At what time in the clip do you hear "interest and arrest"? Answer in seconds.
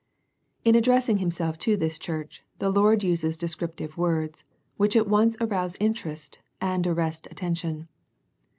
5.79-7.27